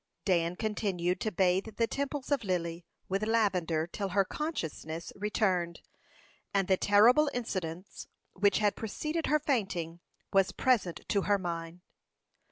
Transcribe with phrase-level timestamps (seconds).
[0.25, 5.81] Dan continued to bathe the temples of Lily with lavender till her consciousness returned,
[6.55, 9.99] and the terrible incident which had preceded her fainting
[10.33, 11.81] was present to her mind.